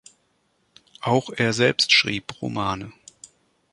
[1.01, 2.91] Auch er selbst schrieb Romane.